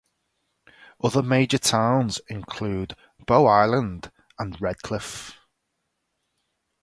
[1.03, 2.95] Other major towns include
[3.27, 5.35] Bow Island and Redcliff.